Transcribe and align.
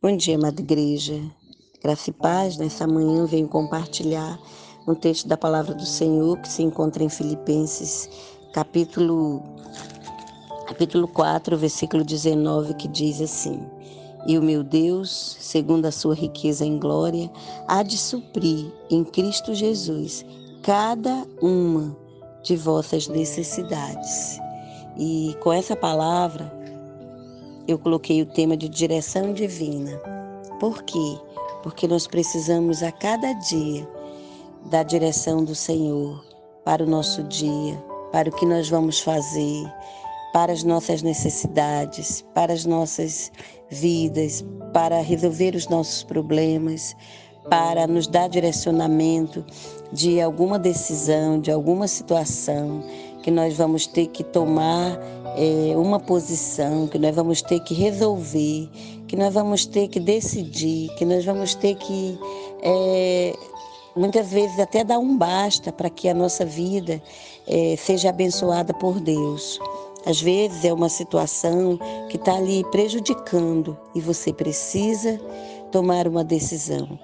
Bom 0.00 0.16
dia, 0.16 0.36
amada 0.36 0.60
igreja. 0.60 1.20
Graça 1.82 2.10
e 2.10 2.12
paz, 2.12 2.56
nessa 2.56 2.86
manhã 2.86 3.26
venho 3.26 3.48
compartilhar 3.48 4.38
um 4.86 4.94
texto 4.94 5.26
da 5.26 5.36
palavra 5.36 5.74
do 5.74 5.84
Senhor 5.84 6.38
que 6.38 6.48
se 6.48 6.62
encontra 6.62 7.02
em 7.02 7.08
Filipenses, 7.08 8.08
capítulo, 8.52 9.42
capítulo 10.68 11.08
4, 11.08 11.58
versículo 11.58 12.04
19, 12.04 12.74
que 12.74 12.86
diz 12.86 13.20
assim: 13.20 13.60
E 14.24 14.38
o 14.38 14.42
meu 14.42 14.62
Deus, 14.62 15.36
segundo 15.40 15.86
a 15.86 15.90
sua 15.90 16.14
riqueza 16.14 16.64
em 16.64 16.78
glória, 16.78 17.28
há 17.66 17.82
de 17.82 17.98
suprir 17.98 18.72
em 18.88 19.02
Cristo 19.02 19.52
Jesus 19.52 20.24
cada 20.62 21.26
uma 21.42 21.96
de 22.44 22.54
vossas 22.54 23.08
necessidades. 23.08 24.38
E 24.96 25.36
com 25.42 25.52
essa 25.52 25.74
palavra, 25.74 26.56
eu 27.68 27.78
coloquei 27.78 28.22
o 28.22 28.26
tema 28.26 28.56
de 28.56 28.66
direção 28.66 29.34
divina. 29.34 30.00
Por 30.58 30.82
quê? 30.84 31.18
Porque 31.62 31.86
nós 31.86 32.06
precisamos 32.06 32.82
a 32.82 32.90
cada 32.90 33.34
dia 33.34 33.86
da 34.70 34.82
direção 34.82 35.44
do 35.44 35.54
Senhor 35.54 36.24
para 36.64 36.82
o 36.82 36.86
nosso 36.86 37.22
dia, 37.24 37.76
para 38.10 38.30
o 38.30 38.32
que 38.32 38.46
nós 38.46 38.70
vamos 38.70 39.00
fazer, 39.00 39.70
para 40.32 40.50
as 40.50 40.64
nossas 40.64 41.02
necessidades, 41.02 42.24
para 42.34 42.54
as 42.54 42.64
nossas 42.64 43.30
vidas, 43.68 44.42
para 44.72 45.02
resolver 45.02 45.54
os 45.54 45.68
nossos 45.68 46.02
problemas, 46.02 46.96
para 47.50 47.86
nos 47.86 48.06
dar 48.06 48.28
direcionamento 48.28 49.44
de 49.92 50.22
alguma 50.22 50.58
decisão, 50.58 51.38
de 51.38 51.50
alguma 51.50 51.86
situação 51.86 52.82
que 53.22 53.30
nós 53.30 53.56
vamos 53.56 53.86
ter 53.86 54.06
que 54.08 54.22
tomar 54.24 54.98
é, 55.36 55.76
uma 55.76 56.00
posição, 56.00 56.86
que 56.86 56.98
nós 56.98 57.14
vamos 57.14 57.42
ter 57.42 57.60
que 57.60 57.74
resolver, 57.74 58.68
que 59.06 59.16
nós 59.16 59.34
vamos 59.34 59.66
ter 59.66 59.88
que 59.88 60.00
decidir, 60.00 60.88
que 60.96 61.04
nós 61.04 61.24
vamos 61.24 61.54
ter 61.54 61.74
que 61.76 62.18
é, 62.62 63.34
muitas 63.96 64.28
vezes 64.30 64.58
até 64.58 64.84
dar 64.84 64.98
um 64.98 65.16
basta 65.16 65.72
para 65.72 65.90
que 65.90 66.08
a 66.08 66.14
nossa 66.14 66.44
vida 66.44 67.02
é, 67.46 67.76
seja 67.76 68.10
abençoada 68.10 68.72
por 68.74 69.00
Deus. 69.00 69.58
Às 70.06 70.20
vezes 70.20 70.64
é 70.64 70.72
uma 70.72 70.88
situação 70.88 71.78
que 72.08 72.16
está 72.16 72.36
ali 72.36 72.64
prejudicando 72.70 73.76
e 73.94 74.00
você 74.00 74.32
precisa 74.32 75.20
tomar 75.70 76.06
uma 76.06 76.24
decisão. 76.24 76.98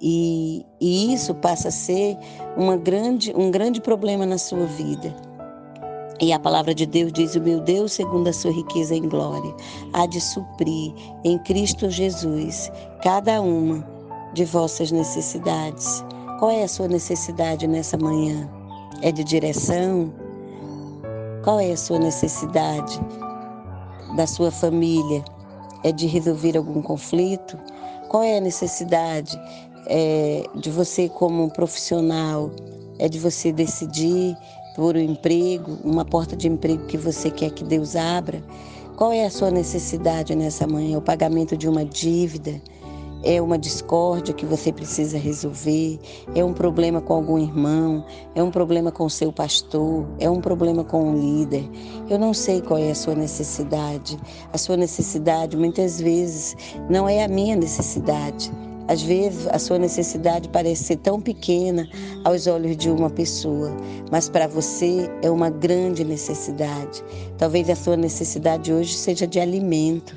E, 0.00 0.64
e, 0.80 1.12
isso 1.12 1.34
passa 1.34 1.68
a 1.68 1.70
ser 1.70 2.16
uma 2.56 2.76
grande, 2.76 3.34
um 3.36 3.50
grande 3.50 3.80
problema 3.80 4.24
na 4.24 4.38
sua 4.38 4.64
vida. 4.64 5.14
E 6.20 6.34
a 6.34 6.38
palavra 6.38 6.74
de 6.74 6.84
Deus 6.84 7.12
diz: 7.12 7.34
O 7.34 7.40
meu 7.40 7.60
Deus, 7.60 7.92
segundo 7.92 8.28
a 8.28 8.32
sua 8.32 8.52
riqueza 8.52 8.94
em 8.94 9.08
glória, 9.08 9.54
há 9.94 10.04
de 10.06 10.20
suprir 10.20 10.92
em 11.24 11.38
Cristo 11.38 11.88
Jesus 11.88 12.70
cada 13.02 13.40
uma 13.40 13.86
de 14.34 14.44
vossas 14.44 14.92
necessidades. 14.92 16.04
Qual 16.38 16.50
é 16.50 16.62
a 16.62 16.68
sua 16.68 16.88
necessidade 16.88 17.66
nessa 17.66 17.96
manhã? 17.96 18.48
É 19.00 19.10
de 19.10 19.24
direção? 19.24 20.12
Qual 21.42 21.58
é 21.58 21.72
a 21.72 21.76
sua 21.76 21.98
necessidade 21.98 23.00
da 24.14 24.26
sua 24.26 24.50
família? 24.50 25.24
É 25.84 25.90
de 25.90 26.06
resolver 26.06 26.56
algum 26.56 26.82
conflito? 26.82 27.58
Qual 28.10 28.22
é 28.22 28.36
a 28.36 28.40
necessidade 28.40 29.40
é, 29.86 30.44
de 30.56 30.70
você 30.70 31.08
como 31.08 31.50
profissional? 31.50 32.50
É 32.98 33.08
de 33.08 33.18
você 33.18 33.50
decidir 33.50 34.36
por 34.74 34.96
um 34.96 35.00
emprego, 35.00 35.78
uma 35.84 36.04
porta 36.04 36.36
de 36.36 36.48
emprego 36.48 36.86
que 36.86 36.96
você 36.96 37.30
quer 37.30 37.50
que 37.50 37.64
Deus 37.64 37.96
abra? 37.96 38.42
Qual 38.96 39.12
é 39.12 39.24
a 39.24 39.30
sua 39.30 39.50
necessidade 39.50 40.34
nessa 40.34 40.66
manhã? 40.66 40.98
O 40.98 41.02
pagamento 41.02 41.56
de 41.56 41.68
uma 41.68 41.84
dívida? 41.84 42.60
É 43.22 43.40
uma 43.40 43.58
discórdia 43.58 44.32
que 44.32 44.46
você 44.46 44.72
precisa 44.72 45.18
resolver? 45.18 45.98
É 46.34 46.42
um 46.42 46.54
problema 46.54 47.02
com 47.02 47.12
algum 47.12 47.38
irmão? 47.38 48.04
É 48.34 48.42
um 48.42 48.50
problema 48.50 48.90
com 48.90 49.08
seu 49.10 49.30
pastor? 49.30 50.06
É 50.18 50.28
um 50.30 50.40
problema 50.40 50.84
com 50.84 51.10
um 51.10 51.14
líder? 51.14 51.68
Eu 52.08 52.18
não 52.18 52.32
sei 52.32 52.62
qual 52.62 52.78
é 52.78 52.90
a 52.90 52.94
sua 52.94 53.14
necessidade. 53.14 54.18
A 54.52 54.56
sua 54.56 54.76
necessidade 54.76 55.54
muitas 55.56 56.00
vezes 56.00 56.56
não 56.88 57.06
é 57.06 57.22
a 57.22 57.28
minha 57.28 57.56
necessidade. 57.56 58.50
Às 58.90 59.02
vezes 59.02 59.46
a 59.46 59.56
sua 59.56 59.78
necessidade 59.78 60.48
parece 60.48 60.82
ser 60.82 60.96
tão 60.96 61.20
pequena 61.20 61.88
aos 62.24 62.48
olhos 62.48 62.76
de 62.76 62.90
uma 62.90 63.08
pessoa, 63.08 63.70
mas 64.10 64.28
para 64.28 64.48
você 64.48 65.08
é 65.22 65.30
uma 65.30 65.48
grande 65.48 66.02
necessidade. 66.02 67.04
Talvez 67.38 67.70
a 67.70 67.76
sua 67.76 67.96
necessidade 67.96 68.72
hoje 68.72 68.94
seja 68.94 69.28
de 69.28 69.38
alimento 69.38 70.16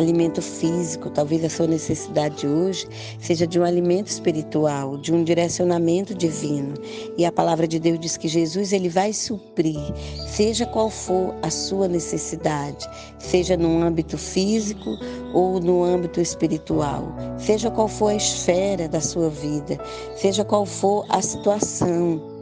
alimento 0.00 0.40
físico, 0.40 1.10
talvez 1.10 1.44
a 1.44 1.50
sua 1.50 1.66
necessidade 1.66 2.46
hoje 2.46 2.88
seja 3.20 3.46
de 3.46 3.60
um 3.60 3.64
alimento 3.64 4.08
espiritual, 4.08 4.96
de 4.96 5.12
um 5.12 5.22
direcionamento 5.22 6.14
divino. 6.14 6.74
E 7.16 7.24
a 7.24 7.30
palavra 7.30 7.68
de 7.68 7.78
Deus 7.78 8.00
diz 8.00 8.16
que 8.16 8.26
Jesus 8.26 8.72
ele 8.72 8.88
vai 8.88 9.12
suprir, 9.12 9.78
seja 10.26 10.64
qual 10.66 10.88
for 10.88 11.34
a 11.42 11.50
sua 11.50 11.86
necessidade, 11.86 12.88
seja 13.18 13.56
no 13.56 13.82
âmbito 13.82 14.16
físico 14.16 14.90
ou 15.34 15.60
no 15.60 15.84
âmbito 15.84 16.20
espiritual, 16.20 17.04
seja 17.38 17.70
qual 17.70 17.86
for 17.86 18.08
a 18.08 18.14
esfera 18.14 18.88
da 18.88 19.00
sua 19.00 19.28
vida, 19.28 19.78
seja 20.16 20.44
qual 20.44 20.64
for 20.64 21.04
a 21.08 21.20
situação. 21.20 22.40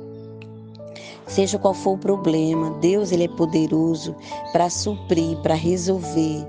Seja 1.26 1.58
qual 1.58 1.74
for 1.74 1.92
o 1.92 1.98
problema, 1.98 2.70
Deus 2.80 3.12
ele 3.12 3.24
é 3.24 3.28
poderoso 3.28 4.16
para 4.50 4.70
suprir, 4.70 5.36
para 5.42 5.52
resolver, 5.52 6.46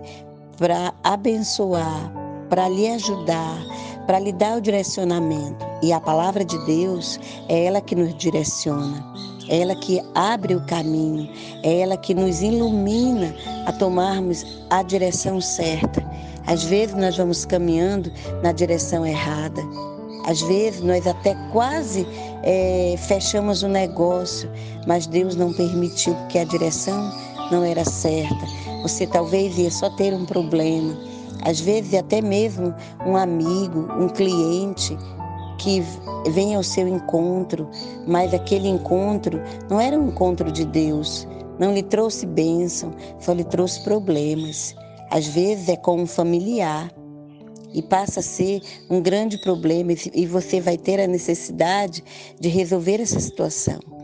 para 0.60 0.94
abençoar, 1.04 2.12
para 2.50 2.68
lhe 2.68 2.88
ajudar, 2.90 3.58
para 4.06 4.20
lhe 4.20 4.34
dar 4.34 4.58
o 4.58 4.62
direcionamento. 4.62 5.66
E 5.82 5.94
a 5.94 6.00
palavra 6.02 6.44
de 6.44 6.58
Deus 6.66 7.18
é 7.48 7.66
ela 7.66 7.80
que 7.80 7.96
nos 7.96 8.14
direciona, 8.18 9.04
é 9.48 9.62
ela 9.62 9.74
que 9.76 10.02
abre 10.14 10.56
o 10.56 10.66
caminho, 10.66 11.30
é 11.64 11.80
ela 11.80 11.96
que 11.96 12.14
nos 12.14 12.42
ilumina 12.42 13.34
a 13.66 13.72
tomarmos 13.72 14.46
a 14.70 14.84
direção 14.84 15.40
certa. 15.40 16.06
Às 16.46 16.64
vezes 16.66 16.96
nós 16.96 17.16
vamos 17.16 17.46
caminhando 17.46 18.12
na 18.44 18.52
direção 18.52 19.06
errada. 19.06 19.62
Às 20.26 20.42
vezes 20.42 20.82
nós 20.82 21.08
até 21.08 21.34
quase 21.52 22.06
é, 22.44 22.96
fechamos 22.98 23.64
o 23.64 23.68
negócio, 23.70 24.52
mas 24.86 25.08
Deus 25.08 25.36
não 25.36 25.54
permitiu 25.54 26.14
porque 26.16 26.40
a 26.40 26.44
direção 26.44 27.12
não 27.52 27.64
era 27.64 27.84
certa. 27.86 28.46
Você 28.82 29.06
talvez 29.08 29.58
ia 29.58 29.72
só 29.72 29.90
ter 29.90 30.14
um 30.14 30.26
problema. 30.26 30.98
Às 31.42 31.60
vezes 31.60 31.94
até 31.94 32.22
mesmo 32.22 32.74
um 33.06 33.16
amigo, 33.16 33.88
um 34.00 34.10
cliente 34.10 34.98
que 35.58 35.84
vem 36.32 36.56
ao 36.56 36.64
seu 36.64 36.88
encontro, 36.88 37.70
mas 38.08 38.34
aquele 38.34 38.68
encontro 38.68 39.42
não 39.70 39.80
era 39.80 40.00
um 40.00 40.10
encontro 40.10 40.52
de 40.52 40.66
Deus, 40.66 41.28
não 41.60 41.74
lhe 41.74 41.84
trouxe 41.84 42.26
bênção, 42.26 42.94
só 43.20 43.34
lhe 43.34 43.44
trouxe 43.44 43.82
problemas. 43.82 44.76
Às 45.12 45.28
vezes 45.28 45.70
é 45.70 45.76
com 45.76 46.02
um 46.02 46.08
familiar 46.08 46.92
e 47.74 47.82
passa 47.82 48.20
a 48.20 48.24
ser 48.24 48.62
um 48.90 49.02
grande 49.02 49.38
problema 49.40 49.92
e 50.14 50.26
você 50.26 50.60
vai 50.60 50.78
ter 50.78 51.00
a 51.00 51.08
necessidade 51.08 52.04
de 52.40 52.50
resolver 52.50 53.02
essa 53.02 53.20
situação. 53.20 53.99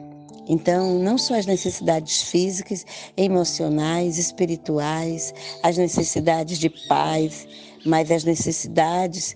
Então, 0.48 1.00
não 1.00 1.18
só 1.18 1.36
as 1.36 1.46
necessidades 1.46 2.24
físicas, 2.24 2.86
emocionais, 3.18 4.18
espirituais, 4.18 5.34
as 5.64 5.78
necessidades 5.78 6.60
de 6.60 6.70
paz, 6.88 7.48
mas 7.86 8.12
as 8.12 8.24
necessidades 8.24 9.36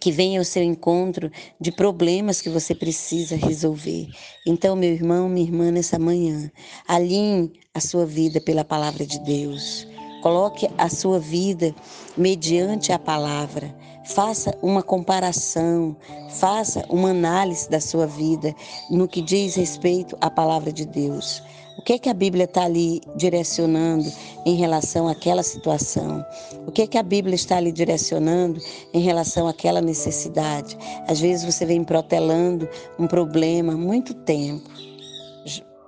que 0.00 0.12
vêm 0.12 0.38
ao 0.38 0.44
seu 0.44 0.62
encontro 0.62 1.30
de 1.60 1.72
problemas 1.72 2.40
que 2.40 2.48
você 2.48 2.74
precisa 2.74 3.36
resolver. 3.36 4.08
Então, 4.46 4.76
meu 4.76 4.92
irmão, 4.92 5.28
minha 5.28 5.46
irmã, 5.46 5.70
nessa 5.70 5.98
manhã, 5.98 6.50
alinhe 6.86 7.52
a 7.74 7.80
sua 7.80 8.06
vida 8.06 8.40
pela 8.40 8.64
palavra 8.64 9.04
de 9.04 9.18
Deus. 9.20 9.86
Coloque 10.26 10.68
a 10.76 10.88
sua 10.88 11.20
vida 11.20 11.72
mediante 12.16 12.90
a 12.92 12.98
palavra. 12.98 13.72
Faça 14.04 14.58
uma 14.60 14.82
comparação, 14.82 15.96
faça 16.30 16.84
uma 16.90 17.10
análise 17.10 17.70
da 17.70 17.80
sua 17.80 18.08
vida 18.08 18.52
no 18.90 19.06
que 19.06 19.22
diz 19.22 19.54
respeito 19.54 20.18
à 20.20 20.28
palavra 20.28 20.72
de 20.72 20.84
Deus. 20.84 21.40
O 21.78 21.82
que 21.82 21.92
é 21.92 21.98
que 22.00 22.08
a 22.08 22.12
Bíblia 22.12 22.42
está 22.42 22.64
ali 22.64 23.00
direcionando 23.14 24.10
em 24.44 24.56
relação 24.56 25.06
àquela 25.06 25.44
situação? 25.44 26.26
O 26.66 26.72
que 26.72 26.82
é 26.82 26.88
que 26.88 26.98
a 26.98 27.04
Bíblia 27.04 27.36
está 27.36 27.58
ali 27.58 27.70
direcionando 27.70 28.60
em 28.92 29.02
relação 29.02 29.46
àquela 29.46 29.80
necessidade? 29.80 30.76
Às 31.06 31.20
vezes 31.20 31.44
você 31.44 31.64
vem 31.64 31.84
protelando 31.84 32.68
um 32.98 33.06
problema 33.06 33.74
muito 33.74 34.12
tempo 34.12 34.85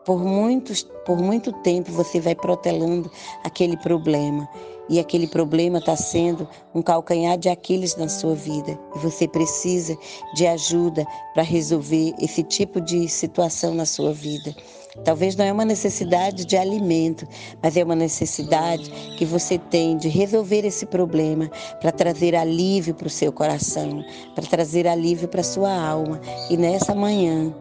por, 0.08 0.24
muitos, 0.24 0.84
por 1.04 1.18
muito 1.18 1.52
tempo 1.52 1.92
você 1.92 2.18
vai 2.18 2.34
protelando 2.34 3.12
aquele 3.44 3.76
problema. 3.76 4.48
E 4.88 4.98
aquele 4.98 5.26
problema 5.26 5.80
está 5.80 5.94
sendo 5.94 6.48
um 6.74 6.80
calcanhar 6.80 7.36
de 7.36 7.50
Aquiles 7.50 7.94
na 7.94 8.08
sua 8.08 8.34
vida. 8.34 8.80
E 8.96 8.98
você 9.00 9.28
precisa 9.28 9.94
de 10.34 10.46
ajuda 10.46 11.06
para 11.34 11.42
resolver 11.42 12.14
esse 12.18 12.42
tipo 12.42 12.80
de 12.80 13.06
situação 13.06 13.74
na 13.74 13.84
sua 13.84 14.14
vida. 14.14 14.56
Talvez 15.04 15.36
não 15.36 15.44
é 15.44 15.52
uma 15.52 15.66
necessidade 15.66 16.46
de 16.46 16.56
alimento, 16.56 17.28
mas 17.62 17.76
é 17.76 17.84
uma 17.84 17.94
necessidade 17.94 18.90
que 19.18 19.26
você 19.26 19.58
tem 19.58 19.98
de 19.98 20.08
resolver 20.08 20.64
esse 20.64 20.86
problema 20.86 21.50
para 21.82 21.92
trazer 21.92 22.34
alívio 22.34 22.94
para 22.94 23.08
o 23.08 23.10
seu 23.10 23.30
coração, 23.30 24.02
para 24.34 24.46
trazer 24.46 24.88
alívio 24.88 25.28
para 25.28 25.42
a 25.42 25.44
sua 25.44 25.70
alma. 25.70 26.18
E 26.48 26.56
nessa 26.56 26.94
manhã, 26.94 27.54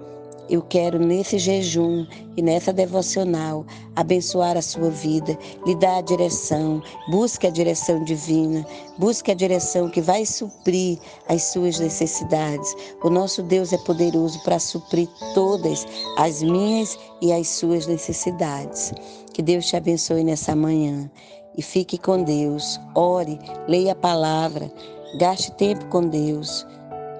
eu 0.50 0.62
quero 0.62 1.00
nesse 1.00 1.38
jejum 1.38 2.06
e 2.36 2.42
nessa 2.42 2.72
devocional 2.72 3.66
abençoar 3.96 4.56
a 4.56 4.62
sua 4.62 4.90
vida, 4.90 5.38
lhe 5.66 5.76
dar 5.76 5.98
a 5.98 6.02
direção, 6.02 6.82
busque 7.10 7.48
a 7.48 7.50
direção 7.50 8.04
divina, 8.04 8.66
busque 8.98 9.32
a 9.32 9.36
direção 9.36 9.90
que 9.90 10.02
vai 10.02 10.26
suprir 10.26 10.98
as 11.28 11.44
suas 11.44 11.80
necessidades. 11.80 12.76
O 13.04 13.10
nosso 13.10 13.44
Deus 13.44 13.74
é 13.74 13.78
poderoso 13.80 14.42
para 14.44 14.60
suprir 14.60 15.10
todas 15.34 15.86
as 16.18 16.42
minhas 16.42 16.98
e 17.22 17.32
as 17.34 17.48
suas 17.48 17.88
necessidades. 17.88 18.94
Que 19.34 19.42
Deus 19.42 19.66
te 19.66 19.76
abençoe 19.76 20.24
nessa 20.24 20.56
manhã 20.56 21.10
e 21.58 21.62
fique 21.62 21.98
com 21.98 22.24
Deus. 22.24 22.80
Ore, 22.96 23.40
leia 23.68 23.92
a 23.92 23.96
palavra, 23.96 24.72
gaste 25.20 25.52
tempo 25.54 25.86
com 25.88 26.08
Deus. 26.08 26.66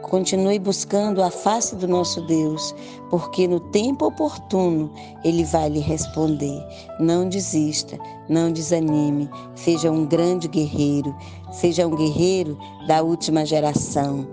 Continue 0.08 0.58
buscando 0.58 1.22
a 1.22 1.30
face 1.30 1.76
do 1.76 1.86
nosso 1.86 2.22
Deus, 2.22 2.74
porque 3.10 3.46
no 3.46 3.60
tempo 3.60 4.06
oportuno 4.06 4.90
Ele 5.24 5.44
vai 5.44 5.70
lhe 5.70 5.80
responder. 5.80 6.64
Não 6.98 7.28
desista, 7.28 8.00
não 8.30 8.52
desanime, 8.52 9.30
seja 9.54 9.92
um 9.92 10.06
grande 10.06 10.48
guerreiro, 10.48 11.14
seja 11.52 11.86
um 11.86 11.96
guerreiro 11.96 12.58
da 12.88 13.02
última 13.02 13.46
geração, 13.46 14.26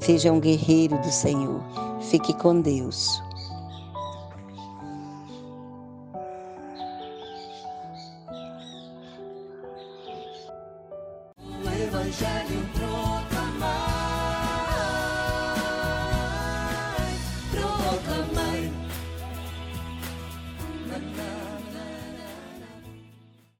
seja 0.00 0.30
um 0.30 0.38
guerreiro 0.38 0.98
do 1.00 1.10
Senhor. 1.10 1.62
Fique 2.00 2.34
com 2.34 2.60
Deus. 2.60 3.25